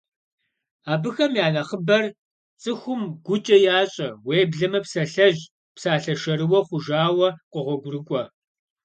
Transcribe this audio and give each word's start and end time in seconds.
Абыхэм 0.93 1.31
я 1.45 1.47
нэхъыбэр 1.53 2.05
цӀыхум 2.61 3.01
гукӀэ 3.25 3.57
ящӀэ, 3.77 4.09
уеблэмэ 4.25 4.79
псалъэжь, 4.83 5.41
псалъэ 5.75 6.13
шэрыуэ 6.21 6.59
хъужауэ 6.67 7.29
къогъуэгурыкӀуэ. 7.51 8.23